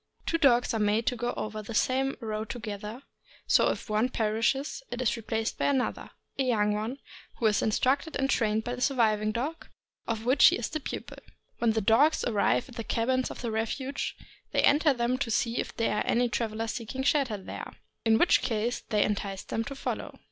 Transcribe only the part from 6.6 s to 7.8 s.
one, who is